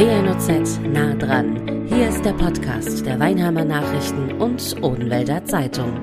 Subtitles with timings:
[0.00, 1.86] WNOZ nah dran.
[1.86, 6.00] Hier ist der Podcast der Weinheimer Nachrichten und Odenwälder Zeitung.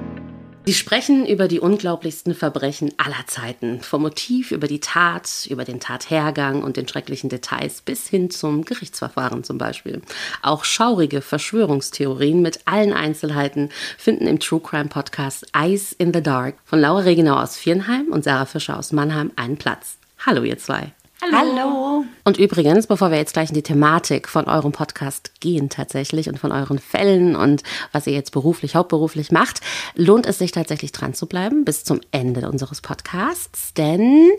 [0.67, 3.81] Die sprechen über die unglaublichsten Verbrechen aller Zeiten.
[3.81, 8.65] Vom Motiv über die Tat, über den Tathergang und den schrecklichen Details bis hin zum
[8.65, 10.03] Gerichtsverfahren zum Beispiel.
[10.43, 16.57] Auch schaurige Verschwörungstheorien mit allen Einzelheiten finden im True Crime Podcast Eyes in the Dark
[16.65, 19.97] von Laura Regenau aus Viernheim und Sarah Fischer aus Mannheim einen Platz.
[20.23, 20.93] Hallo ihr zwei.
[21.31, 21.47] Hallo.
[21.59, 22.05] Hallo.
[22.23, 26.39] Und übrigens, bevor wir jetzt gleich in die Thematik von eurem Podcast gehen tatsächlich und
[26.39, 29.61] von euren Fällen und was ihr jetzt beruflich, hauptberuflich macht,
[29.95, 33.73] lohnt es sich tatsächlich dran zu bleiben bis zum Ende unseres Podcasts.
[33.73, 34.29] Denn,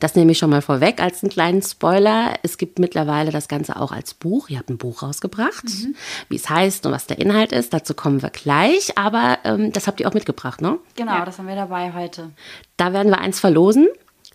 [0.00, 3.78] das nehme ich schon mal vorweg als einen kleinen Spoiler, es gibt mittlerweile das Ganze
[3.80, 4.48] auch als Buch.
[4.48, 5.94] Ihr habt ein Buch rausgebracht, mhm.
[6.28, 7.74] wie es heißt und was der Inhalt ist.
[7.74, 8.96] Dazu kommen wir gleich.
[8.96, 10.78] Aber ähm, das habt ihr auch mitgebracht, ne?
[10.96, 11.24] Genau, ja.
[11.24, 12.30] das haben wir dabei heute.
[12.76, 13.88] Da werden wir eins verlosen.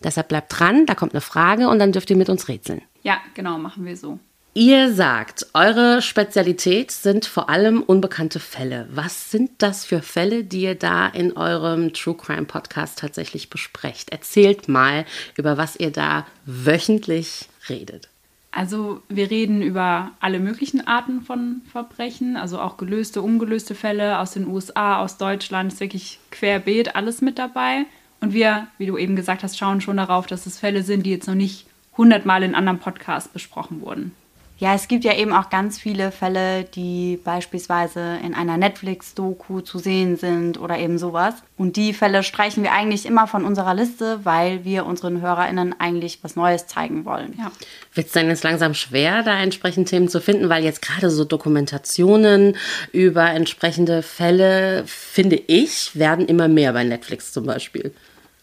[0.03, 2.81] Deshalb bleibt dran, da kommt eine Frage und dann dürft ihr mit uns rätseln.
[3.03, 4.19] Ja, genau, machen wir so.
[4.55, 8.87] Ihr sagt, eure Spezialität sind vor allem unbekannte Fälle.
[8.91, 14.09] Was sind das für Fälle, die ihr da in eurem True Crime Podcast tatsächlich besprecht?
[14.09, 15.05] Erzählt mal,
[15.37, 18.09] über was ihr da wöchentlich redet.
[18.51, 24.31] Also wir reden über alle möglichen Arten von Verbrechen, also auch gelöste, ungelöste Fälle aus
[24.31, 27.85] den USA, aus Deutschland, ist wirklich querbeet alles mit dabei.
[28.21, 31.11] Und wir, wie du eben gesagt hast, schauen schon darauf, dass es Fälle sind, die
[31.11, 31.65] jetzt noch nicht
[31.97, 34.13] hundertmal in anderen Podcasts besprochen wurden.
[34.59, 39.79] Ja, es gibt ja eben auch ganz viele Fälle, die beispielsweise in einer Netflix-Doku zu
[39.79, 41.35] sehen sind oder eben sowas.
[41.55, 46.19] Und die Fälle streichen wir eigentlich immer von unserer Liste, weil wir unseren HörerInnen eigentlich
[46.23, 47.35] was Neues zeigen wollen.
[47.37, 47.53] Ja.
[47.93, 50.49] Wird es denn jetzt langsam schwer, da entsprechend Themen zu finden?
[50.49, 52.57] Weil jetzt gerade so Dokumentationen
[52.91, 57.93] über entsprechende Fälle, finde ich, werden immer mehr bei Netflix zum Beispiel.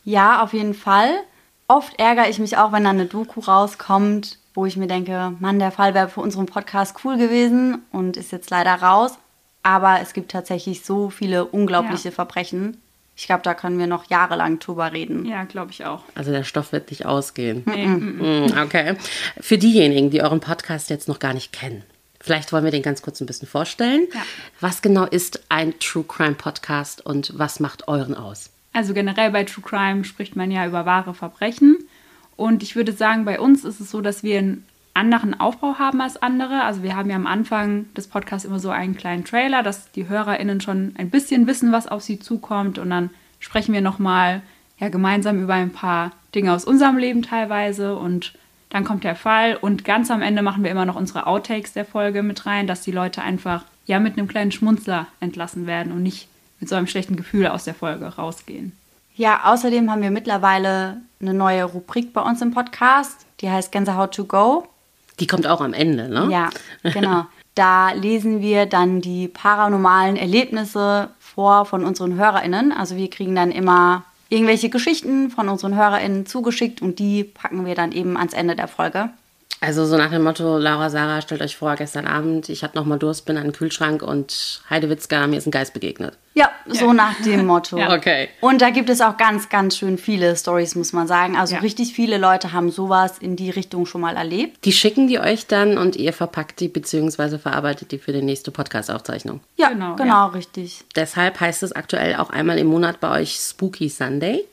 [0.06, 1.10] Ja, auf jeden Fall.
[1.66, 5.58] Oft ärgere ich mich auch, wenn da eine Doku rauskommt, wo ich mir denke, Mann,
[5.58, 9.18] der Fall wäre für unseren Podcast cool gewesen und ist jetzt leider raus.
[9.64, 12.14] Aber es gibt tatsächlich so viele unglaubliche ja.
[12.14, 12.80] Verbrechen.
[13.16, 15.26] Ich glaube, da können wir noch jahrelang drüber reden.
[15.26, 16.04] Ja, glaube ich auch.
[16.14, 17.64] Also der Stoff wird nicht ausgehen.
[17.66, 17.86] Nee.
[17.86, 18.94] Mm, okay.
[19.40, 21.82] Für diejenigen, die euren Podcast jetzt noch gar nicht kennen,
[22.20, 24.06] vielleicht wollen wir den ganz kurz ein bisschen vorstellen.
[24.14, 24.22] Ja.
[24.60, 28.50] Was genau ist ein True Crime Podcast und was macht euren aus?
[28.76, 31.78] Also generell bei True Crime spricht man ja über wahre Verbrechen.
[32.36, 36.02] Und ich würde sagen, bei uns ist es so, dass wir einen anderen Aufbau haben
[36.02, 36.62] als andere.
[36.62, 40.10] Also wir haben ja am Anfang des Podcasts immer so einen kleinen Trailer, dass die
[40.10, 42.78] HörerInnen schon ein bisschen wissen, was auf sie zukommt.
[42.78, 43.08] Und dann
[43.40, 44.42] sprechen wir nochmal
[44.78, 47.96] ja, gemeinsam über ein paar Dinge aus unserem Leben teilweise.
[47.96, 48.34] Und
[48.68, 49.56] dann kommt der Fall.
[49.56, 52.82] Und ganz am Ende machen wir immer noch unsere Outtakes der Folge mit rein, dass
[52.82, 56.28] die Leute einfach ja mit einem kleinen Schmunzler entlassen werden und nicht
[56.60, 58.72] mit so einem schlechten Gefühl aus der Folge rausgehen.
[59.14, 64.14] Ja, außerdem haben wir mittlerweile eine neue Rubrik bei uns im Podcast, die heißt Gänsehaut
[64.14, 64.66] to go.
[65.18, 66.28] Die kommt auch am Ende, ne?
[66.30, 66.50] Ja,
[66.82, 67.26] genau.
[67.54, 72.72] da lesen wir dann die paranormalen Erlebnisse vor von unseren HörerInnen.
[72.72, 77.74] Also wir kriegen dann immer irgendwelche Geschichten von unseren HörerInnen zugeschickt und die packen wir
[77.74, 79.10] dann eben ans Ende der Folge.
[79.60, 82.98] Also so nach dem Motto, Laura, Sarah, stellt euch vor, gestern Abend, ich hatte nochmal
[82.98, 86.16] Durst, bin an den Kühlschrank und Heidewitzka, mir ist ein Geist begegnet.
[86.34, 86.92] Ja, so ja.
[86.92, 87.78] nach dem Motto.
[87.78, 87.94] ja.
[87.94, 88.28] Okay.
[88.42, 91.34] Und da gibt es auch ganz, ganz schön viele Stories, muss man sagen.
[91.34, 91.62] Also ja.
[91.62, 94.62] richtig viele Leute haben sowas in die Richtung schon mal erlebt.
[94.66, 97.38] Die schicken die euch dann und ihr verpackt die bzw.
[97.38, 99.40] verarbeitet die für die nächste Podcast-Aufzeichnung.
[99.56, 100.84] Ja, genau, genau richtig.
[100.94, 104.44] Deshalb heißt es aktuell auch einmal im Monat bei euch Spooky Sunday.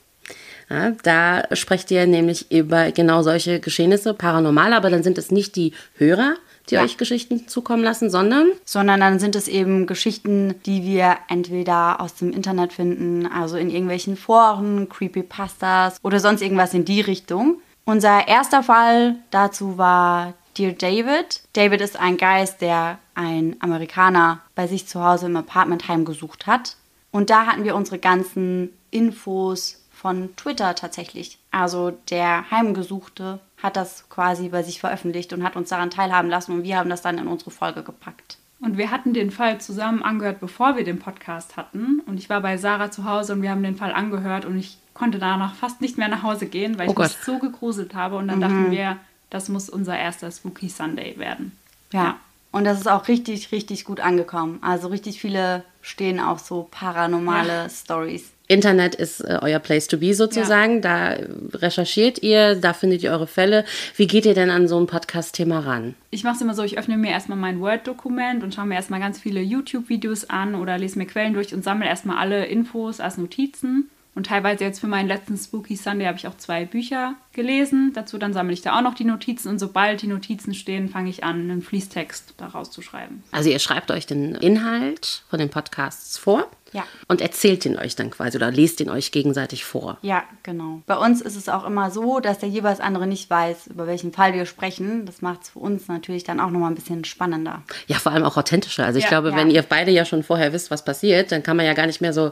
[0.69, 5.55] Ja, da sprecht ihr nämlich über genau solche Geschehnisse, paranormal, aber dann sind es nicht
[5.55, 6.35] die Hörer,
[6.69, 6.83] die ja.
[6.83, 8.47] euch Geschichten zukommen lassen, sondern?
[8.65, 13.69] Sondern dann sind es eben Geschichten, die wir entweder aus dem Internet finden, also in
[13.69, 17.57] irgendwelchen Foren, Creepypastas oder sonst irgendwas in die Richtung.
[17.85, 21.41] Unser erster Fall dazu war Dear David.
[21.53, 26.77] David ist ein Geist, der ein Amerikaner bei sich zu Hause im Apartment heimgesucht hat.
[27.11, 31.39] Und da hatten wir unsere ganzen Infos von Twitter tatsächlich.
[31.49, 36.51] Also der Heimgesuchte hat das quasi bei sich veröffentlicht und hat uns daran teilhaben lassen
[36.51, 38.37] und wir haben das dann in unsere Folge gepackt.
[38.59, 42.01] Und wir hatten den Fall zusammen angehört, bevor wir den Podcast hatten.
[42.05, 44.77] Und ich war bei Sarah zu Hause und wir haben den Fall angehört und ich
[44.93, 47.07] konnte danach fast nicht mehr nach Hause gehen, weil oh ich Gott.
[47.07, 48.17] mich so gegruselt habe.
[48.17, 48.41] Und dann mhm.
[48.41, 48.97] dachten wir,
[49.29, 51.57] das muss unser erster Spooky Sunday werden.
[51.93, 52.03] Ja.
[52.03, 52.15] ja.
[52.51, 54.59] Und das ist auch richtig, richtig gut angekommen.
[54.61, 57.69] Also richtig viele stehen auf so paranormale ja.
[57.69, 58.31] Stories.
[58.47, 60.75] Internet ist äh, euer Place to be sozusagen.
[60.75, 60.79] Ja.
[60.81, 61.17] Da
[61.53, 63.65] recherchiert ihr, da findet ihr eure Fälle.
[63.95, 65.95] Wie geht ihr denn an so ein Podcast-Thema ran?
[66.09, 68.99] Ich mache es immer so, ich öffne mir erstmal mein Word-Dokument und schaue mir erstmal
[68.99, 73.17] ganz viele YouTube-Videos an oder lese mir Quellen durch und sammle erstmal alle Infos als
[73.17, 73.89] Notizen.
[74.15, 77.91] Und teilweise jetzt für meinen letzten Spooky Sunday habe ich auch zwei Bücher gelesen.
[77.93, 81.09] Dazu dann sammle ich da auch noch die Notizen und sobald die Notizen stehen, fange
[81.09, 83.23] ich an, einen Fließtext daraus zu schreiben.
[83.31, 86.83] Also ihr schreibt euch den Inhalt von den Podcasts vor Ja.
[87.07, 89.97] und erzählt ihn euch dann quasi oder lest ihn euch gegenseitig vor.
[90.01, 90.81] Ja, genau.
[90.87, 94.11] Bei uns ist es auch immer so, dass der jeweils andere nicht weiß, über welchen
[94.11, 95.05] Fall wir sprechen.
[95.05, 97.61] Das macht es für uns natürlich dann auch nochmal ein bisschen spannender.
[97.87, 98.85] Ja, vor allem auch authentischer.
[98.85, 99.35] Also ich Ja, glaube, ja.
[99.35, 102.01] wenn ihr beide ja schon vorher wisst, was passiert, dann kann man ja gar nicht
[102.01, 102.27] mehr so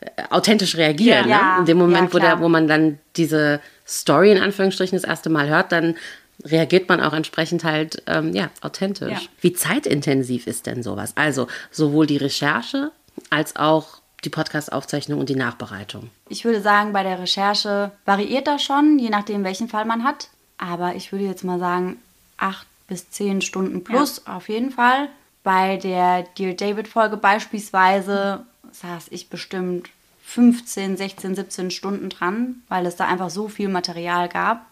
[0.00, 1.28] äh, authentisch reagieren.
[1.28, 1.54] Ja.
[1.54, 1.58] ne?
[1.60, 5.48] In dem Moment, wo, der, wo man dann diese Story in Anführungsstrichen das erste Mal
[5.48, 5.96] hört, dann
[6.44, 9.10] reagiert man auch entsprechend halt ähm, ja, authentisch.
[9.10, 9.18] Ja.
[9.40, 11.12] Wie zeitintensiv ist denn sowas?
[11.16, 12.92] Also sowohl die Recherche
[13.28, 16.10] als auch die Podcast-Aufzeichnung und die Nachbereitung.
[16.28, 20.28] Ich würde sagen, bei der Recherche variiert das schon, je nachdem, welchen Fall man hat.
[20.58, 21.98] Aber ich würde jetzt mal sagen,
[22.36, 25.08] acht bis zehn Stunden plus auf jeden Fall.
[25.42, 29.88] Bei der Dear David-Folge beispielsweise saß ich bestimmt
[30.24, 34.66] 15, 16, 17 Stunden dran, weil es da einfach so viel Material gab.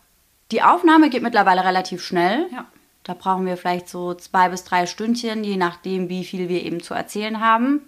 [0.51, 2.47] Die Aufnahme geht mittlerweile relativ schnell.
[2.53, 2.67] Ja.
[3.03, 6.83] Da brauchen wir vielleicht so zwei bis drei Stündchen, je nachdem, wie viel wir eben
[6.83, 7.81] zu erzählen haben.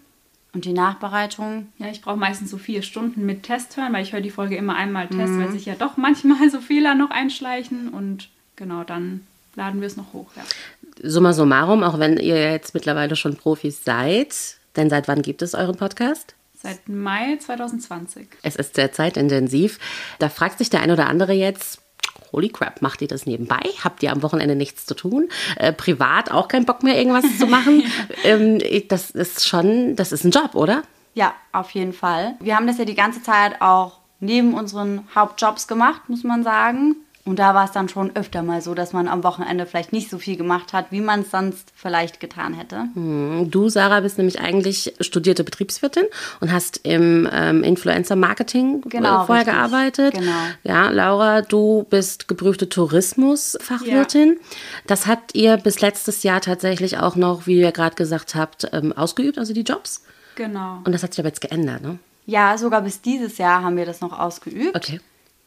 [0.53, 4.13] Und die Nachbereitung, Ja, ich brauche meistens so vier Stunden mit Test hören, weil ich
[4.13, 7.89] höre die Folge immer einmal Test, weil sich ja doch manchmal so Fehler noch einschleichen
[7.89, 10.27] und genau dann laden wir es noch hoch.
[10.37, 10.43] Ja.
[11.03, 14.35] Summa summarum, auch wenn ihr jetzt mittlerweile schon Profis seid,
[14.77, 16.35] denn seit wann gibt es euren Podcast?
[16.63, 18.29] Seit Mai 2020.
[18.43, 19.79] Es ist sehr zeitintensiv.
[20.19, 21.81] Da fragt sich der ein oder andere jetzt,
[22.33, 23.61] holy crap, macht ihr das nebenbei?
[23.83, 25.29] Habt ihr am Wochenende nichts zu tun?
[25.57, 27.85] Äh, privat auch keinen Bock mehr, irgendwas zu machen?
[28.25, 30.83] ähm, das ist schon, das ist ein Job, oder?
[31.15, 32.35] Ja, auf jeden Fall.
[32.41, 36.97] Wir haben das ja die ganze Zeit auch neben unseren Hauptjobs gemacht, muss man sagen.
[37.31, 40.11] Und da war es dann schon öfter mal so, dass man am Wochenende vielleicht nicht
[40.11, 42.87] so viel gemacht hat, wie man es sonst vielleicht getan hätte.
[43.49, 46.03] Du, Sarah, bist nämlich eigentlich studierte Betriebswirtin
[46.41, 49.55] und hast im ähm, Influencer-Marketing Genau, äh, vorher richtig.
[49.55, 50.15] gearbeitet.
[50.15, 50.33] Genau.
[50.65, 54.41] Ja, Laura, du bist geprüfte Tourismusfachwirtin.
[54.89, 58.93] Das habt ihr bis letztes Jahr tatsächlich auch noch, wie ihr gerade gesagt habt, ähm,
[58.93, 60.03] ausgeübt, also die Jobs.
[60.35, 60.81] Genau.
[60.83, 62.01] Und das hat sich aber jetzt geändert, ne?
[62.27, 64.75] Ja, sogar bis dieses Jahr haben wir das noch ausgeübt.
[64.75, 64.99] Okay.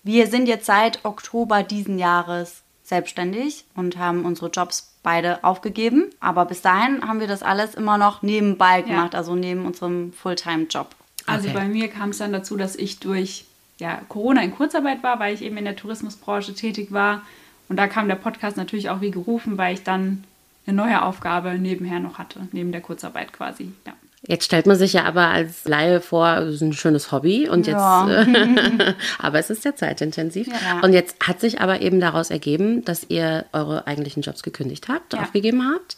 [0.04, 6.10] Wir sind jetzt seit Oktober diesen Jahres selbstständig und haben unsere Jobs beide aufgegeben.
[6.20, 10.96] Aber bis dahin haben wir das alles immer noch nebenbei gemacht, also neben unserem Fulltime-Job.
[11.26, 11.58] Also Okay.
[11.58, 13.46] bei mir kam es dann dazu, dass ich durch
[13.80, 17.22] ja, Corona in Kurzarbeit war, weil ich eben in der Tourismusbranche tätig war.
[17.70, 20.26] Und da kam der Podcast natürlich auch wie gerufen, weil ich dann
[20.68, 23.72] eine neue Aufgabe nebenher noch hatte, neben der Kurzarbeit quasi.
[23.88, 23.94] Ja.
[24.26, 27.68] Jetzt stellt man sich ja aber als Laie vor, es ist ein schönes Hobby und
[27.68, 28.08] jetzt, Ja.
[28.22, 30.48] äh, aber es ist sehr zeitintensiv.
[30.48, 30.80] Ja.
[30.82, 35.12] Und jetzt hat sich aber eben daraus ergeben, dass ihr eure eigentlichen Jobs gekündigt habt,
[35.14, 35.22] Ja.
[35.24, 35.98] aufgegeben habt,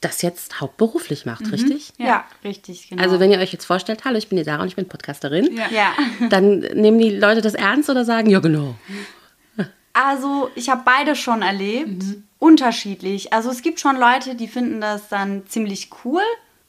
[0.00, 1.92] das jetzt hauptberuflich macht, richtig?
[1.98, 3.02] Ja, richtig, genau.
[3.02, 5.54] Also wenn ihr euch jetzt vorstellt, hallo, ich bin die Sarah und ich bin Podcasterin,
[5.54, 5.66] Ja.
[5.70, 5.92] ja.
[6.30, 8.76] dann nehmen die Leute das ernst oder sagen, ja genau.
[9.92, 12.02] Also, ich habe beide schon erlebt.
[12.38, 13.34] Unterschiedlich.
[13.34, 16.22] Also, es gibt schon Leute, die finden das dann ziemlich cool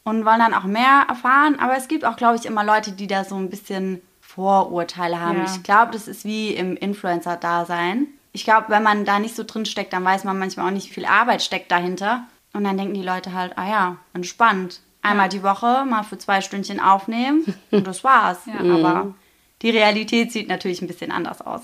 [0.04, 1.58] und wollen dann auch mehr erfahren.
[1.60, 5.40] Aber es gibt auch, glaube ich, immer Leute, die da so ein bisschen Vorurteile haben.
[5.40, 5.46] Ja.
[5.46, 8.08] Ich glaube, das ist wie im Influencer-Dasein.
[8.32, 10.90] Ich glaube, wenn man da nicht so drin steckt, dann weiß man manchmal auch nicht,
[10.90, 12.24] wie viel Arbeit steckt dahinter.
[12.54, 14.82] Und dann denken die Leute halt, ah ja, entspannt.
[15.02, 18.40] Einmal die Woche mal für zwei Stündchen aufnehmen und das war's.
[18.46, 18.60] Ja.
[18.74, 19.14] Aber
[19.62, 21.62] die Realität sieht natürlich ein bisschen anders aus.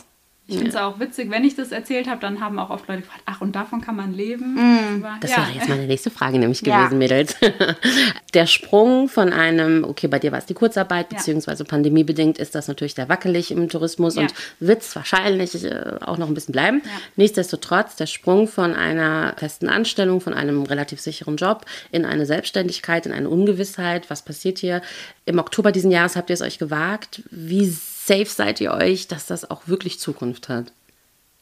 [0.49, 3.01] Ich finde es auch witzig, wenn ich das erzählt habe, dann haben auch oft Leute
[3.01, 4.57] gefragt, ach, und davon kann man leben?
[5.03, 5.37] Aber, Das ja.
[5.37, 6.79] wäre jetzt meine nächste Frage nämlich Ja.
[6.81, 7.35] gewesen, Mädels.
[8.33, 11.17] Der Sprung von einem, okay, bei dir war es die Kurzarbeit, Ja.
[11.17, 14.23] beziehungsweise pandemiebedingt ist das natürlich sehr wackelig im Tourismus Ja.
[14.23, 16.81] und wird es wahrscheinlich äh, auch noch ein bisschen bleiben.
[16.83, 16.91] Ja.
[17.15, 23.05] Nichtsdestotrotz, der Sprung von einer festen Anstellung, von einem relativ sicheren Job in eine Selbstständigkeit,
[23.05, 24.81] in eine Ungewissheit, was passiert hier?
[25.25, 27.21] Im Oktober diesen Jahres habt ihr es euch gewagt.
[27.29, 27.67] Wie
[28.05, 30.71] safe seid ihr euch, dass das auch wirklich Zukunft hat?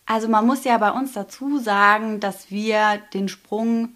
[0.06, 3.90] Also man muss ja bei uns dazu sagen, dass wir den Sprung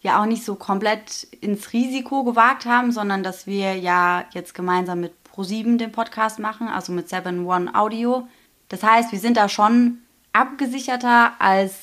[0.00, 5.00] ja auch nicht so komplett ins Risiko gewagt haben, sondern dass wir ja jetzt gemeinsam
[5.00, 8.26] mit ProSieben den Podcast machen, also mit 7 One Audio.
[8.68, 9.98] Das heißt, wir sind da schon
[10.32, 11.74] abgesicherter, als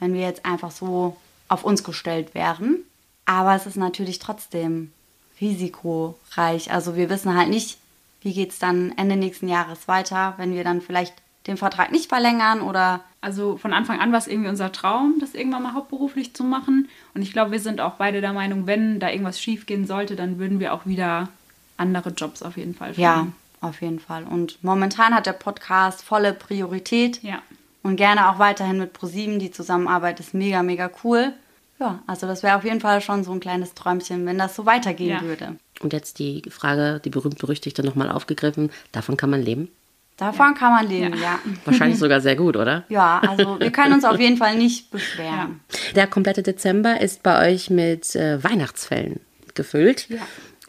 [0.00, 1.16] wenn wir jetzt einfach so
[1.48, 2.78] auf uns gestellt wären.
[3.24, 4.92] Aber es ist natürlich trotzdem
[5.40, 6.72] risikoreich.
[6.72, 7.78] Also wir wissen halt nicht,
[8.22, 11.14] wie geht es dann Ende nächsten Jahres weiter, wenn wir dann vielleicht
[11.46, 15.34] den Vertrag nicht verlängern oder Also von Anfang an war es irgendwie unser Traum, das
[15.34, 16.88] irgendwann mal hauptberuflich zu machen.
[17.14, 20.14] Und ich glaube, wir sind auch beide der Meinung, wenn da irgendwas schief gehen sollte,
[20.16, 21.28] dann würden wir auch wieder
[21.76, 23.00] andere Jobs auf jeden Fall finden.
[23.02, 23.26] ja,
[23.60, 24.24] auf jeden Fall.
[24.24, 27.42] Und momentan hat der Podcast volle Priorität Ja.
[27.82, 29.38] und gerne auch weiterhin mit ProSieben.
[29.40, 31.32] Die Zusammenarbeit ist mega, mega cool.
[31.80, 34.66] Ja, also das wäre auf jeden Fall schon so ein kleines Träumchen, wenn das so
[34.66, 35.22] weitergehen Ja.
[35.22, 35.56] würde.
[35.82, 39.68] Und jetzt die Frage, die berühmt-berüchtigte nochmal aufgegriffen, davon kann man leben?
[40.16, 41.38] Davon kann man leben, ja.
[41.64, 42.84] Wahrscheinlich sogar sehr gut, oder?
[42.88, 45.60] Ja, also wir können uns auf jeden Fall nicht beschweren.
[45.96, 49.20] Der komplette Dezember ist bei euch mit äh, Weihnachtsfällen
[49.54, 50.08] gefüllt.
[50.08, 50.20] Ja.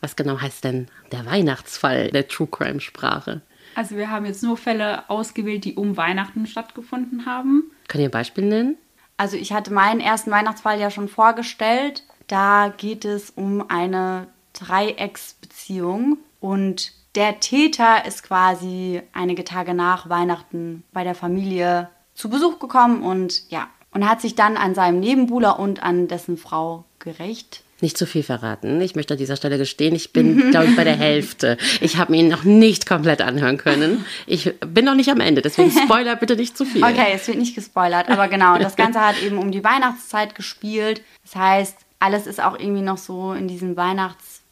[0.02, 3.42] Was genau heißt denn der Weihnachtsfall der True Crime Sprache?
[3.76, 7.72] Also wir haben jetzt nur Fälle ausgewählt, die um Weihnachten stattgefunden haben.
[7.88, 8.78] Könnt ihr ein Beispiel nennen?
[9.18, 12.04] Also ich hatte meinen ersten Weihnachtsfall ja schon vorgestellt.
[12.28, 20.84] Da geht es um eine Dreiecksbeziehung und der Täter ist quasi einige Tage nach Weihnachten
[20.94, 25.60] bei der Familie zu Besuch gekommen und ja, und hat sich dann an seinem Nebenbuhler
[25.60, 27.64] und an dessen Frau gerecht.
[27.82, 28.80] Nicht zu viel verraten.
[28.80, 31.58] Ich möchte an dieser Stelle gestehen, ich bin, glaube ich, bei der Hälfte.
[31.82, 34.06] Ich habe ihn noch nicht komplett anhören können.
[34.26, 36.84] Ich bin noch nicht am Ende, deswegen Spoiler bitte nicht zu viel.
[36.84, 41.02] Okay, es wird nicht gespoilert, aber genau, das Ganze hat eben um die Weihnachtszeit gespielt.
[41.24, 43.76] Das heißt, alles ist auch irgendwie noch so in diesem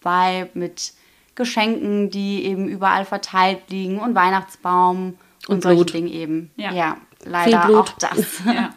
[0.03, 0.93] Weihnachtsvibe mit
[1.35, 5.15] Geschenken, die eben überall verteilt liegen und Weihnachtsbaum
[5.47, 5.85] und, Und solche.
[5.85, 6.51] Dinge eben.
[6.55, 6.71] Ja.
[6.73, 7.77] ja leider Blut.
[7.77, 8.41] auch das.
[8.45, 8.73] Ja.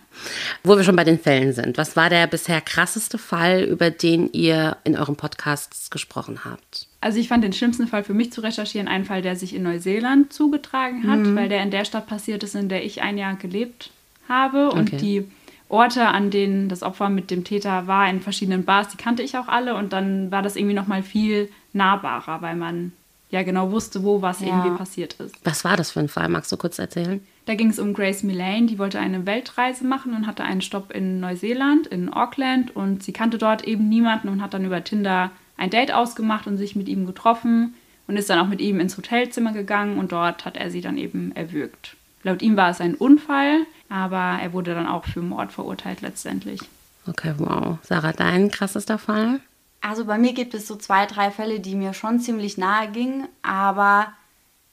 [0.62, 1.76] Wo wir schon bei den Fällen sind.
[1.76, 6.86] Was war der bisher krasseste Fall, über den ihr in euren Podcasts gesprochen habt?
[7.00, 9.64] Also ich fand den schlimmsten Fall für mich zu recherchieren einen Fall, der sich in
[9.64, 13.34] Neuseeland zugetragen hat, weil der in der Stadt passiert ist, in der ich ein Jahr
[13.34, 13.90] gelebt
[14.28, 14.70] habe.
[14.70, 14.96] Und Okay.
[14.98, 15.28] die
[15.68, 19.36] Orte, an denen das Opfer mit dem Täter war, in verschiedenen Bars, die kannte ich
[19.36, 19.74] auch alle.
[19.74, 22.92] Und dann war das irgendwie nochmal viel nahbarer, weil man
[23.30, 24.46] ja genau wusste, wo was Ja.
[24.48, 25.34] irgendwie passiert ist.
[25.44, 26.28] Was war das für ein Fall?
[26.28, 27.20] Magst du kurz erzählen?
[27.46, 30.92] Da ging es um Grace Millane, die wollte eine Weltreise machen und hatte einen Stopp
[30.92, 32.74] in Neuseeland, in Auckland.
[32.76, 36.56] Und sie kannte dort eben niemanden und hat dann über Tinder ein Date ausgemacht und
[36.56, 37.74] sich mit ihm getroffen
[38.06, 40.98] und ist dann auch mit ihm ins Hotelzimmer gegangen und dort hat er sie dann
[40.98, 41.96] eben erwürgt.
[42.24, 46.60] Laut ihm war es ein Unfall, aber er wurde dann auch für Mord verurteilt letztendlich.
[47.06, 47.78] Okay, wow.
[47.82, 49.40] Sarah, dein krassester Fall?
[49.82, 53.28] Also bei mir gibt es so zwei, drei Fälle, die mir schon ziemlich nahe gingen,
[53.42, 54.14] aber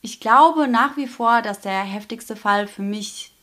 [0.02, 3.34] ich glaube nach wie vor, dass der heftigste Fall für mich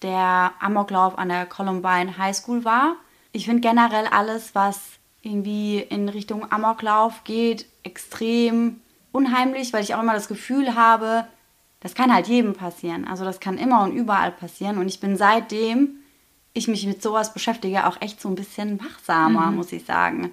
[0.00, 2.96] der Amoklauf an der Columbine High School war.
[3.32, 4.80] Ich finde generell alles, was
[5.20, 8.80] irgendwie in Richtung Amoklauf geht, extrem
[9.12, 11.26] unheimlich, weil ich auch immer das Gefühl habe,
[11.80, 13.06] das kann halt jedem passieren.
[13.06, 14.78] Also das kann immer und überall passieren.
[14.78, 15.96] Und ich bin seitdem
[16.52, 20.32] ich mich mit sowas beschäftige, auch echt so ein bisschen wachsamer, muss ich sagen.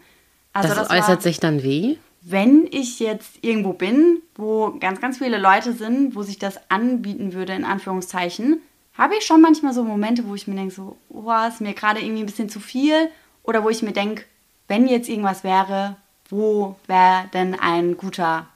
[0.53, 1.99] Also das, war- äußert sich dann wie?
[2.25, 7.33] wenn ich jetzt irgendwo bin, wo ganz, ganz viele Leute sind, wo sich das anbieten
[7.33, 8.61] würde, in Anführungszeichen,
[8.97, 11.99] habe ich schon manchmal so Momente, wo ich mir denke, so, oh, ist mir gerade
[11.99, 13.09] irgendwie ein bisschen zu viel.
[13.43, 14.23] Oder wo ich mir denke,
[14.69, 15.97] wenn jetzt irgendwas wäre,
[16.29, 18.47] wo wäre denn ein guter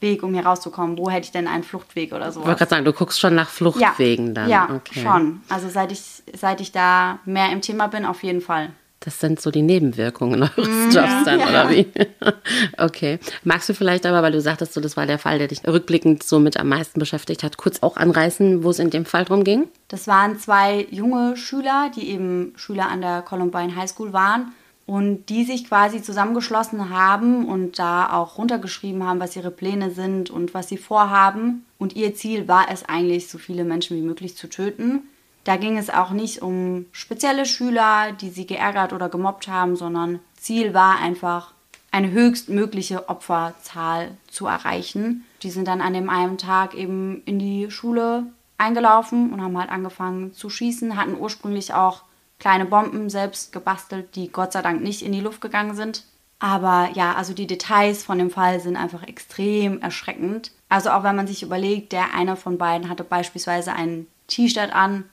[0.00, 0.98] Weg, um hier rauszukommen?
[0.98, 2.40] Wo hätte ich denn einen Fluchtweg oder Ich so?
[2.44, 4.48] wollte gerade sagen, du guckst schon nach Fluchtwegen dann.
[4.48, 5.00] Ja, okay.
[5.00, 5.40] schon.
[5.48, 6.02] Also seit ich,
[6.34, 8.70] seit ich da mehr im Thema bin, auf jeden Fall.
[9.00, 11.48] Das sind so die Nebenwirkungen eures Jobs dann, ja.
[11.48, 11.86] oder wie?
[12.78, 13.18] okay.
[13.44, 16.22] Magst du vielleicht aber, weil du sagtest, so, das war der Fall, der dich rückblickend
[16.24, 19.44] so mit am meisten beschäftigt hat, kurz auch anreißen, wo es in dem Fall drum
[19.44, 19.68] ging?
[19.88, 24.52] Das waren zwei junge Schüler, die eben Schüler an der Columbine High School waren
[24.86, 30.30] und die sich quasi zusammengeschlossen haben und da auch runtergeschrieben haben, was ihre Pläne sind
[30.30, 31.66] und was sie vorhaben.
[31.78, 35.02] Und ihr Ziel war es eigentlich, so viele Menschen wie möglich zu töten.
[35.42, 40.20] Da ging es auch nicht um spezielle Schüler, die sie geärgert oder gemobbt haben, sondern
[40.36, 41.52] Ziel war einfach,
[41.92, 45.24] eine höchstmögliche Opferzahl zu erreichen.
[45.42, 48.26] Die sind dann an dem einen Tag eben in die Schule
[48.58, 52.02] eingelaufen und haben halt angefangen zu schießen, hatten ursprünglich auch
[52.38, 56.04] kleine Bomben selbst gebastelt, die Gott sei Dank nicht in die Luft gegangen sind.
[56.38, 60.52] Aber ja, also die Details von dem Fall sind einfach extrem erschreckend.
[60.68, 65.04] Also auch wenn man sich überlegt, der eine von beiden hatte beispielsweise ein T-Shirt an,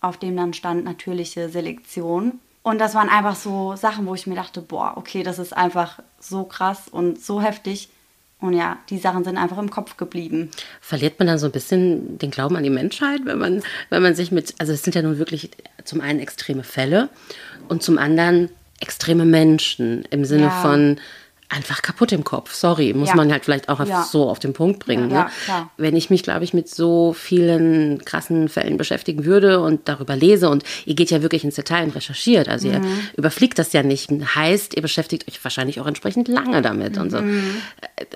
[0.00, 2.38] auf dem dann stand natürliche Selektion.
[2.62, 6.00] Und das waren einfach so Sachen, wo ich mir dachte, boah, okay, das ist einfach
[6.20, 7.88] so krass und so heftig.
[8.40, 10.50] Und ja, die Sachen sind einfach im Kopf geblieben.
[10.80, 14.14] Verliert man dann so ein bisschen den Glauben an die Menschheit, wenn man, wenn man
[14.14, 15.50] sich mit, also es sind ja nun wirklich
[15.84, 17.08] zum einen extreme Fälle
[17.68, 18.48] und zum anderen
[18.80, 20.62] extreme Menschen im Sinne Ja.
[20.62, 20.98] von
[21.50, 22.52] einfach kaputt im Kopf.
[22.52, 23.14] Sorry, muss Ja.
[23.16, 24.02] man halt vielleicht auch Ja.
[24.02, 25.10] so auf den Punkt bringen.
[25.10, 25.30] Ja, ne?
[25.44, 25.70] klar.
[25.78, 30.50] Wenn ich mich, glaube ich, mit so vielen krassen Fällen beschäftigen würde und darüber lese
[30.50, 32.74] und ihr geht ja wirklich ins Detail und recherchiert, also Mhm.
[32.74, 32.82] ihr
[33.16, 34.10] überfliegt das ja nicht.
[34.10, 37.20] Heißt, ihr beschäftigt euch wahrscheinlich auch entsprechend lange damit und so.
[37.22, 37.54] Mhm.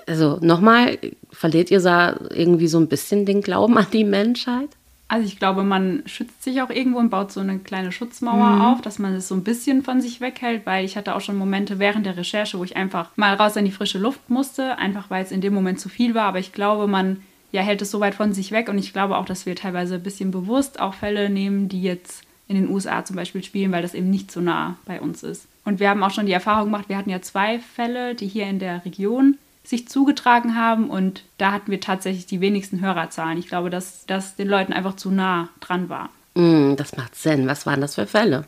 [0.05, 0.99] Also nochmal,
[1.31, 4.69] verliert ihr da irgendwie so ein bisschen den Glauben an die Menschheit?
[5.13, 8.81] Also ich glaube, man schützt sich auch irgendwo und baut so eine kleine Schutzmauer auf,
[8.81, 11.77] dass man es so ein bisschen von sich weghält, weil ich hatte auch schon Momente
[11.77, 15.23] während der Recherche, wo ich einfach mal raus in die frische Luft musste, einfach weil
[15.23, 16.23] es in dem Moment zu viel war.
[16.23, 19.15] Aber ich glaube, man ja, hält es so weit von sich weg und ich glaube
[19.17, 23.05] auch, dass wir teilweise ein bisschen bewusst auch Fälle nehmen, die jetzt in den USA
[23.05, 25.45] zum Beispiel spielen, weil das eben nicht so nah bei uns ist.
[25.63, 28.47] Und wir haben auch schon die Erfahrung gemacht, wir hatten ja zwei Fälle, die hier
[28.47, 33.37] in der Region sich zugetragen haben und da hatten wir tatsächlich die wenigsten Hörerzahlen.
[33.37, 36.09] Ich glaube, dass das den Leuten einfach zu nah dran war.
[36.35, 37.47] Mm, das macht Sinn.
[37.47, 38.45] Was waren das für Fälle?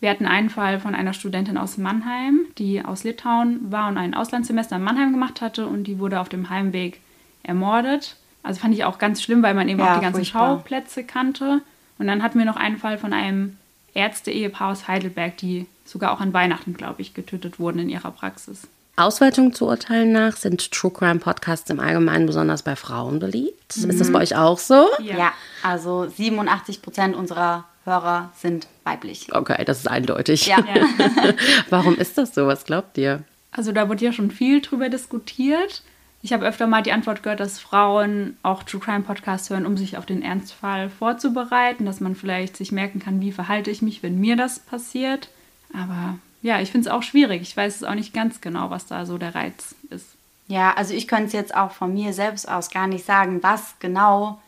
[0.00, 4.14] Wir hatten einen Fall von einer Studentin aus Mannheim, die aus Litauen war und ein
[4.14, 7.00] Auslandssemester in Mannheim gemacht hatte und die wurde auf dem Heimweg
[7.42, 8.16] ermordet.
[8.42, 10.56] Also fand ich auch ganz schlimm, weil man eben Ja, auch die ganzen furchtbar.
[10.56, 11.62] Schauplätze kannte.
[11.98, 13.56] Und dann hatten wir noch einen Fall von einem
[13.94, 18.66] Ärzte-Ehepaar aus Heidelberg, die sogar auch an Weihnachten, glaube ich, getötet wurden in ihrer Praxis.
[18.96, 23.76] Auswertungen zu Urteilen nach sind True Crime Podcasts im Allgemeinen besonders bei Frauen beliebt.
[23.76, 24.88] Ist das bei euch auch so?
[25.02, 25.32] Ja,
[25.62, 29.28] also 87 Prozent unserer Hörer sind weiblich.
[29.32, 30.46] Okay, das ist eindeutig.
[30.46, 30.58] Ja.
[30.58, 30.86] Ja.
[31.70, 32.46] Warum ist das so?
[32.46, 33.24] Was glaubt ihr?
[33.50, 35.82] Also da wurde ja schon viel drüber diskutiert.
[36.22, 39.76] Ich habe öfter mal die Antwort gehört, dass Frauen auch True Crime Podcasts hören, um
[39.76, 44.02] sich auf den Ernstfall vorzubereiten, dass man vielleicht sich merken kann, wie verhalte ich mich,
[44.02, 45.28] wenn mir das passiert.
[45.74, 47.40] Aber ja, ich finde es auch schwierig.
[47.42, 50.06] Ich weiß es auch nicht ganz genau, was da so der Reiz ist.
[50.46, 53.76] Ja, also ich könnte es jetzt auch von mir selbst aus gar nicht sagen, was
[53.80, 54.40] genau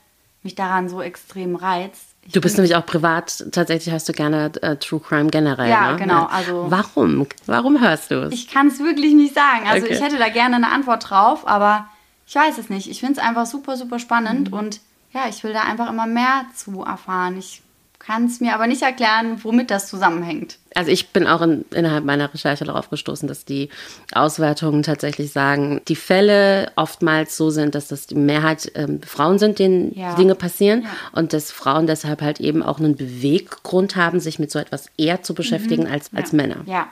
[0.43, 2.05] mich daran so extrem reizt.
[2.23, 5.71] Ich Du bist nämlich auch privat, tatsächlich hörst du gerne äh, True Crime generell.
[5.71, 5.97] Ja, ne?
[5.99, 7.26] genau, also- Warum?
[7.47, 8.33] Warum hörst du es?
[8.35, 9.67] Ich kann es wirklich nicht sagen.
[9.67, 9.95] Also Okay.
[9.95, 11.87] ich hätte da gerne eine Antwort drauf, aber
[12.26, 12.91] ich weiß es nicht.
[12.91, 14.81] Ich finde es einfach super, super spannend und
[15.15, 17.38] ja, ich will da einfach immer mehr zu erfahren.
[17.38, 17.62] Ich
[18.06, 20.58] kann es mir aber nicht erklären, womit das zusammenhängt.
[20.75, 23.70] Also ich bin auch in, innerhalb meiner Recherche darauf gestoßen, dass die
[24.12, 29.58] Auswertungen tatsächlich sagen, die Fälle oftmals so sind, dass das die Mehrheit ähm, Frauen sind,
[29.58, 30.14] denen Ja.
[30.14, 34.58] Dinge passieren und dass Frauen deshalb halt eben auch einen Beweggrund haben, sich mit so
[34.58, 36.58] etwas eher zu beschäftigen als, als Männer.
[36.66, 36.88] Ja.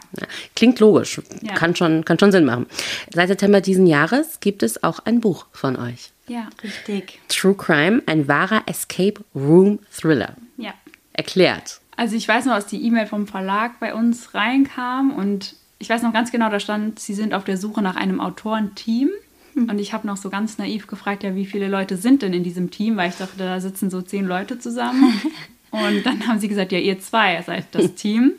[0.56, 1.54] Klingt logisch, Ja.
[1.54, 2.66] kann, schon, kann schon Sinn machen.
[3.12, 6.10] Seit September diesen Jahres gibt es auch ein Buch von euch.
[6.26, 7.20] Ja, Richtig.
[7.28, 10.34] True Crime, ein wahrer Escape Room Thriller.
[10.56, 10.72] ja.
[11.14, 11.80] Erklärt.
[11.96, 16.02] Also ich weiß noch, dass die E-Mail vom Verlag bei uns reinkam und ich weiß
[16.02, 19.10] noch ganz genau, da stand, sie sind auf der Suche nach einem Autorenteam.
[19.54, 22.42] Und ich habe noch so ganz naiv gefragt, ja, wie viele Leute sind denn in
[22.42, 22.96] diesem Team?
[22.96, 25.20] Weil ich dachte, da sitzen so zehn Leute zusammen.
[25.70, 28.32] Und dann haben sie gesagt, ja, ihr zwei seid das Team.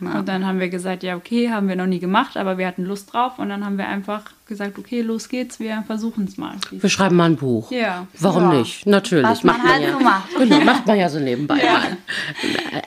[0.00, 2.84] Und dann haben wir gesagt, ja, okay, haben wir noch nie gemacht, aber wir hatten
[2.84, 3.38] Lust drauf.
[3.38, 6.56] Und dann haben wir einfach gesagt, okay, los geht's, wir versuchen es mal.
[6.70, 7.70] Wir schreiben mal ein Buch.
[7.70, 8.06] Ja.
[8.18, 8.58] Warum Ja.
[8.58, 8.84] nicht?
[8.84, 9.24] Natürlich.
[9.26, 9.92] Was man halt ja.
[9.92, 10.28] so macht.
[10.38, 11.72] Genau, macht man ja so nebenbei Ja.
[11.78, 11.96] mal.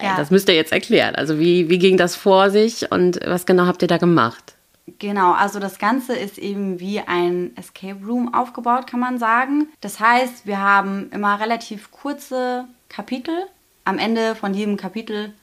[0.02, 0.18] Ja.
[0.18, 1.16] Das müsst ihr jetzt erklären.
[1.16, 4.54] Also wie, wie ging das vor sich und was genau habt ihr da gemacht?
[5.00, 9.68] Genau, also das Ganze ist eben wie ein Escape Room aufgebaut, kann man sagen.
[9.82, 13.34] Das heißt, wir haben immer relativ kurze Kapitel.
[13.86, 15.34] Am Ende von jedem Kapitel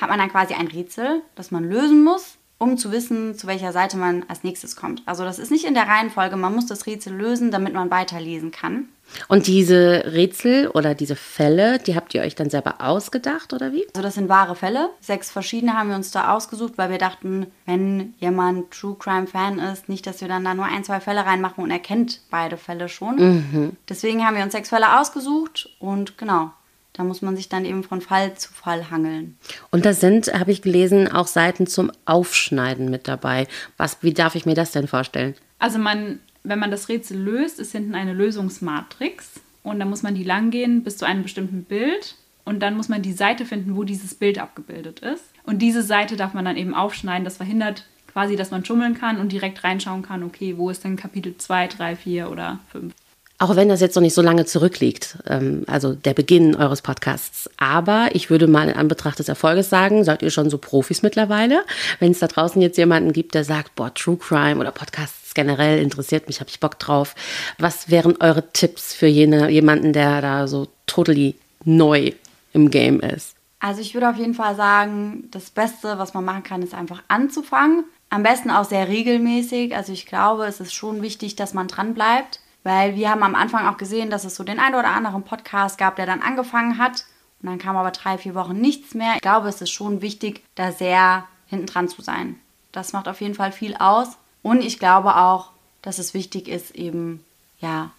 [0.00, 3.72] hat man dann quasi ein Rätsel, das man lösen muss, um zu wissen, zu welcher
[3.72, 5.02] Seite man als nächstes kommt.
[5.06, 8.50] Also das ist nicht in der Reihenfolge, man muss das Rätsel lösen, damit man weiterlesen
[8.50, 8.88] kann.
[9.28, 13.84] Und diese Rätsel oder diese Fälle, die habt ihr euch dann selber ausgedacht oder wie?
[13.88, 14.88] Also das sind wahre Fälle.
[15.00, 19.58] Sechs verschiedene haben wir uns da ausgesucht, weil wir dachten, wenn jemand True Crime Fan
[19.58, 22.56] ist, nicht, dass wir dann da nur ein, zwei Fälle reinmachen und er kennt beide
[22.56, 23.76] Fälle schon.
[23.88, 26.50] Deswegen haben wir uns sechs Fälle ausgesucht und genau,
[26.94, 29.36] da muss man sich dann eben von Fall zu Fall hangeln.
[29.70, 33.46] Und da sind, habe ich gelesen, auch Seiten zum Aufschneiden mit dabei.
[33.76, 35.34] Was, wie darf ich mir das denn vorstellen?
[35.58, 39.32] Also man, wenn man das Rätsel löst, ist hinten eine Lösungsmatrix
[39.64, 42.88] und dann muss man die lang gehen bis zu einem bestimmten Bild und dann muss
[42.88, 45.24] man die Seite finden, wo dieses Bild abgebildet ist.
[45.42, 47.24] Und diese Seite darf man dann eben aufschneiden.
[47.24, 50.94] Das verhindert quasi, dass man schummeln kann und direkt reinschauen kann, okay, wo ist denn
[50.94, 52.94] Kapitel 2, 3, 4 oder 5.
[53.38, 57.50] Auch wenn das jetzt noch nicht so lange zurückliegt, ähm, also der Beginn eures Podcasts.
[57.56, 61.64] Aber ich würde mal in Anbetracht des Erfolges sagen, seid ihr schon so Profis mittlerweile.
[61.98, 65.82] Wenn es da draußen jetzt jemanden gibt, der sagt, boah, True Crime oder Podcasts generell
[65.82, 67.16] interessiert mich, habe ich Bock drauf.
[67.58, 72.12] Was wären eure Tipps für jene, jemanden, der da so totally neu
[72.52, 73.34] im Game ist?
[73.58, 77.02] Also ich würde auf jeden Fall sagen, das Beste, was man machen kann, ist einfach
[77.08, 77.84] anzufangen.
[78.10, 79.74] Am besten auch sehr regelmäßig.
[79.74, 83.34] Also ich glaube, es ist schon wichtig, dass man dran bleibt, weil wir haben am
[83.36, 86.78] Anfang auch gesehen, dass es so den einen oder anderen Podcast gab, der dann angefangen
[86.78, 87.04] hat
[87.40, 89.14] und dann kam aber drei, vier Wochen nichts mehr.
[89.14, 92.40] Ich glaube, es ist schon wichtig, da sehr hinten dran zu sein.
[92.72, 94.08] Das macht auf jeden Fall viel aus
[94.42, 95.50] und ich glaube auch,
[95.82, 97.24] dass es wichtig ist, eben
[97.60, 97.90] ja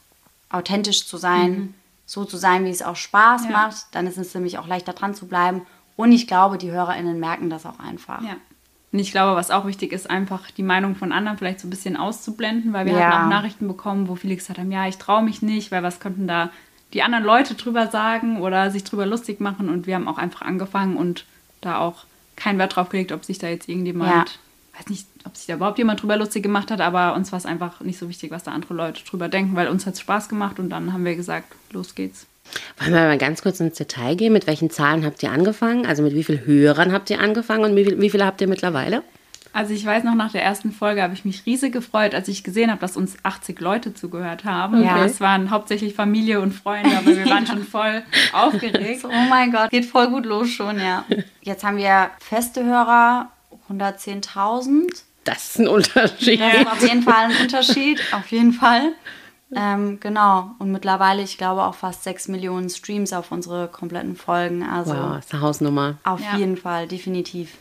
[0.49, 1.73] authentisch zu sein,
[2.06, 3.51] so zu sein, wie es auch Spaß Ja.
[3.51, 3.88] macht.
[3.91, 5.65] Dann ist es nämlich auch leichter dran zu bleiben.
[5.95, 8.21] Und ich glaube, die HörerInnen merken das auch einfach.
[8.21, 8.36] Ja.
[8.95, 11.69] Und ich glaube, was auch wichtig ist, einfach die Meinung von anderen vielleicht so ein
[11.69, 12.99] bisschen auszublenden, weil wir Ja.
[13.08, 15.99] hatten auch Nachrichten bekommen, wo viele gesagt haben, ja, ich traue mich nicht, weil was
[15.99, 16.49] könnten da
[16.93, 20.43] die anderen Leute drüber sagen oder sich drüber lustig machen und wir haben auch einfach
[20.43, 21.25] angefangen und
[21.60, 22.05] da auch
[22.38, 24.79] keinen Wert drauf gelegt, ob sich da jetzt irgendjemand, Ja.
[24.79, 27.45] weiß nicht, ob sich da überhaupt jemand drüber lustig gemacht hat, aber uns war es
[27.45, 30.29] einfach nicht so wichtig, was da andere Leute drüber denken, weil uns hat es Spaß
[30.29, 32.27] gemacht und dann haben wir gesagt, los geht's.
[32.79, 34.34] Wollen wir mal ganz kurz ins Detail gehen?
[34.34, 35.86] Mit welchen Zahlen habt ihr angefangen?
[35.86, 38.47] Also mit wie vielen Hörern habt ihr angefangen und wie, viel, wie viele habt ihr
[38.47, 39.03] mittlerweile?
[39.55, 42.43] Also ich weiß noch, nach der ersten Folge habe ich mich riesig gefreut, als ich
[42.43, 44.84] gesehen habe, dass uns 80 Leute zugehört haben.
[44.84, 44.97] Ja.
[44.97, 45.05] Ja.
[45.05, 48.03] Es waren hauptsächlich Familie und Freunde, aber wir waren schon voll
[48.34, 49.05] aufgeregt.
[49.05, 51.05] Oh mein Gott, geht voll gut los schon, ja.
[51.41, 53.29] Jetzt haben wir feste Hörer,
[53.69, 55.03] 110.000.
[55.23, 56.41] Das ist ein Unterschied.
[56.41, 58.91] Das ist auf jeden Fall ein Unterschied, auf jeden Fall.
[59.55, 60.51] Ähm, genau.
[60.60, 64.63] Und mittlerweile, ich glaube, auch fast 6 Millionen Streams auf unsere kompletten Folgen.
[64.63, 65.97] Also Wow, ist eine Hausnummer.
[66.03, 66.38] auf Ja.
[66.38, 67.51] jeden Fall, definitiv.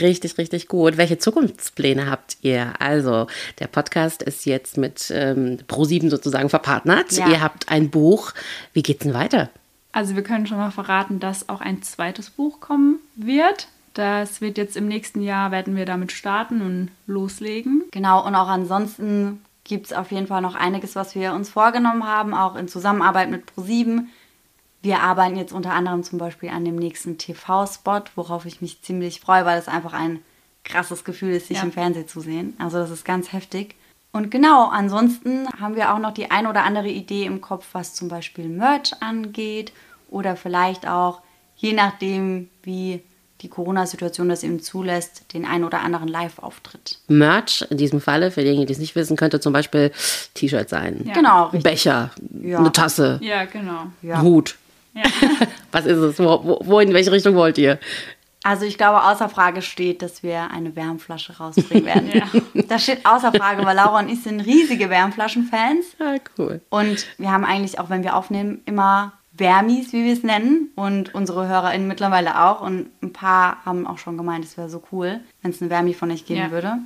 [0.00, 0.96] Richtig, richtig gut.
[0.96, 2.72] Welche Zukunftspläne habt ihr?
[2.80, 3.28] Also,
[3.60, 7.12] der Podcast ist jetzt mit ähm, Pro7 sozusagen verpartnert.
[7.12, 7.28] Ja.
[7.28, 8.32] Ihr habt ein Buch.
[8.72, 9.48] Wie geht's denn weiter?
[9.92, 13.68] Also wir können schon mal verraten, dass auch ein zweites Buch kommen wird.
[13.94, 17.84] Das wird jetzt im nächsten Jahr, werden wir damit starten und loslegen.
[17.92, 22.06] Genau, und auch ansonsten gibt es auf jeden Fall noch einiges, was wir uns vorgenommen
[22.06, 24.10] haben, auch in Zusammenarbeit mit ProSieben.
[24.80, 29.20] Wir arbeiten jetzt unter anderem zum Beispiel an dem nächsten TV-Spot, worauf ich mich ziemlich
[29.20, 30.20] freue, weil es einfach ein
[30.64, 31.64] krasses Gefühl ist, sich Ja.
[31.64, 32.54] im Fernsehen zu sehen.
[32.58, 33.74] Also das ist ganz heftig.
[34.12, 37.94] Und genau, ansonsten haben wir auch noch die ein oder andere Idee im Kopf, was
[37.94, 39.72] zum Beispiel Merch angeht
[40.08, 41.20] oder vielleicht auch,
[41.56, 43.02] je nachdem, wie
[43.42, 46.98] die Corona-Situation das eben zulässt, den ein oder anderen Live-Auftritt.
[47.08, 49.92] Merch, in diesem Falle, für diejenigen, die es nicht wissen, könnte zum Beispiel
[50.34, 51.02] T-Shirt sein.
[51.06, 51.12] Ja.
[51.14, 51.62] Genau, richtig.
[51.62, 52.10] Becher,
[52.42, 52.58] Ja.
[52.58, 53.86] eine Tasse, Ja, genau.
[54.02, 54.22] Ja.
[54.22, 54.56] Hut.
[54.94, 55.02] Ja.
[55.72, 56.18] Was ist es?
[56.18, 57.78] Wo, wo, in welche Richtung wollt ihr?
[58.42, 62.10] Also ich glaube, außer Frage steht, dass wir eine Wärmflasche rausbringen werden.
[62.14, 62.62] Ja.
[62.68, 65.84] Das steht außer Frage, weil Laura und ich sind riesige Wärmflaschen-Fans.
[65.98, 66.60] Ah, cool.
[66.70, 70.68] Und wir haben eigentlich, auch wenn wir aufnehmen, immer Wärmis, wie wir es nennen.
[70.74, 72.60] Und unsere HörerInnen mittlerweile auch.
[72.60, 75.94] Und ein paar haben auch schon gemeint, es wäre so cool, wenn es eine Wärmi
[75.94, 76.50] von euch geben Ja.
[76.50, 76.78] würde.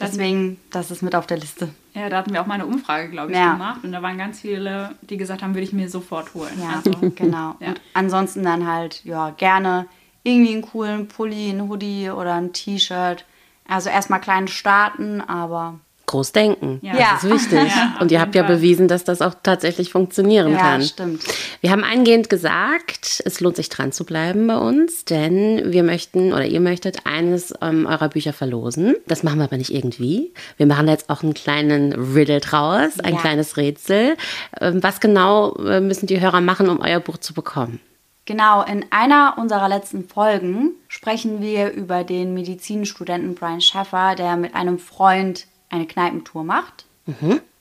[0.00, 1.68] Deswegen, das ist mit auf der Liste.
[1.94, 3.52] ja, da hatten wir auch mal eine Umfrage, glaube ich, Ja.
[3.52, 3.84] gemacht.
[3.84, 6.50] Und da waren ganz viele, die gesagt haben, würde ich mir sofort holen.
[6.60, 7.54] Ja, Also, genau.
[7.60, 7.68] Ja.
[7.68, 9.86] Und ansonsten dann halt, ja, gerne
[10.24, 13.24] irgendwie einen coolen Pulli, ein Hoodie oder ein T-Shirt.
[13.68, 15.78] Also erstmal klein starten, aber
[16.14, 16.78] Groß denken.
[16.82, 16.92] Ja.
[16.96, 17.72] Das ist wichtig.
[17.74, 20.82] Ja, Und ihr habt ja bewiesen, dass das auch tatsächlich funktionieren ja, kann.
[20.82, 21.24] stimmt.
[21.60, 26.32] Wir haben eingehend gesagt, es lohnt sich dran zu bleiben bei uns, denn wir möchten
[26.32, 28.94] oder ihr möchtet eines ähm, eurer Bücher verlosen.
[29.08, 30.32] Das machen wir aber nicht irgendwie.
[30.56, 33.20] Wir machen jetzt auch einen kleinen Riddle draus, ein Ja.
[33.20, 34.16] kleines Rätsel.
[34.60, 37.80] Ähm, was genau äh, müssen die Hörer machen, um euer Buch zu bekommen?
[38.26, 44.54] Genau, in einer unserer letzten Folgen sprechen wir über den Medizinstudenten Brian Schaffer, der mit
[44.54, 46.86] einem Freund eine Kneipentour macht.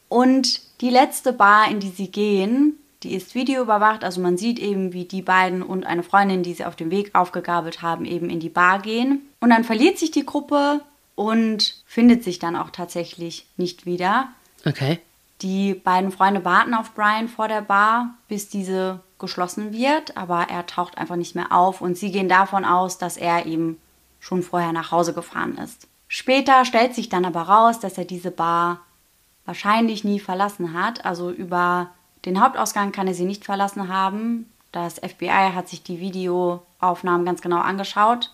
[0.09, 4.03] Und die letzte Bar, in die sie gehen, die ist videoüberwacht.
[4.03, 7.13] Also man sieht eben, wie die beiden und eine Freundin, die sie auf dem Weg
[7.13, 9.21] aufgegabelt haben, eben in die Bar gehen.
[9.39, 10.81] Und dann verliert sich die Gruppe
[11.15, 14.29] und findet sich dann auch tatsächlich nicht wieder.
[14.65, 14.99] Okay.
[15.41, 20.65] Die beiden Freunde warten auf Brian vor der Bar, bis diese geschlossen wird, aber er
[20.65, 23.79] taucht einfach nicht mehr auf und sie gehen davon aus, dass er eben
[24.19, 25.87] schon vorher nach Hause gefahren ist.
[26.15, 28.81] Später stellt sich dann aber raus, dass er diese Bar
[29.45, 31.05] wahrscheinlich nie verlassen hat.
[31.05, 31.89] Also über
[32.25, 34.47] den Hauptausgang kann er sie nicht verlassen haben.
[34.71, 38.31] Das FBI hat sich die Videoaufnahmen ganz genau angeschaut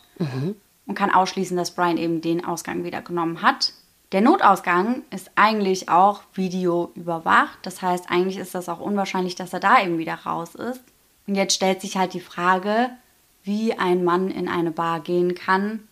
[0.87, 3.71] und kann ausschließen, dass Brian eben den Ausgang wieder genommen hat.
[4.11, 7.59] Der Notausgang ist eigentlich auch videoüberwacht.
[7.61, 10.81] Das heißt, eigentlich ist das auch unwahrscheinlich, dass er da eben wieder raus ist.
[11.27, 12.89] Und jetzt stellt sich halt die Frage,
[13.45, 15.87] wie ein Mann in eine Bar gehen kann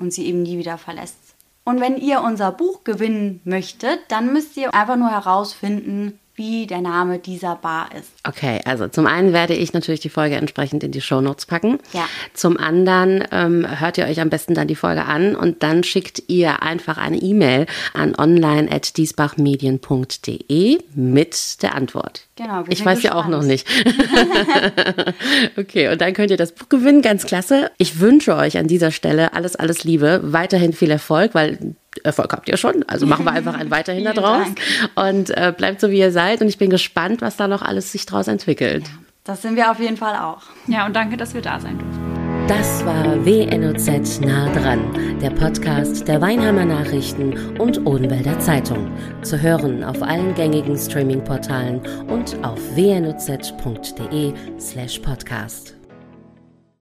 [0.00, 1.36] und sie eben nie wieder verlässt.
[1.64, 6.80] Und wenn ihr unser Buch gewinnen möchtet, dann müsst ihr einfach nur herausfinden, wie der
[6.80, 8.08] Name dieser Bar ist.
[8.26, 11.78] Okay, also zum einen werde ich natürlich die Folge entsprechend in die Shownotes packen.
[11.92, 12.08] Ja.
[12.32, 16.22] Zum anderen ähm, hört ihr euch am besten dann die Folge an und dann schickt
[16.28, 22.26] ihr einfach eine E-Mail an online.diesbachmedien.de mit der Antwort.
[22.36, 23.42] Genau, Ich weiß ja auch gespannt.
[23.42, 23.66] noch nicht.
[25.58, 27.70] okay, und dann könnt ihr das Buch gewinnen, ganz klasse.
[27.76, 32.48] Ich wünsche euch an dieser Stelle alles, alles Liebe, weiterhin viel Erfolg, weil Erfolg habt
[32.48, 32.84] ihr schon.
[32.86, 34.60] Also machen wir einfach ein weiterhin da draus Dank.
[34.94, 36.40] und äh, bleibt so, wie ihr seid.
[36.40, 38.84] Und ich bin gespannt, was da noch alles sich draus entwickelt.
[39.24, 40.42] Das sind wir auf jeden Fall auch.
[40.66, 42.10] Ja, und danke, dass wir da sein durften.
[42.48, 44.80] Das war WNOZ nah dran,
[45.22, 48.90] der Podcast der Weinheimer Nachrichten und Odenwälder Zeitung.
[49.22, 55.79] Zu hören auf allen gängigen Streaming-Portalen und auf wnoz.de slash podcast.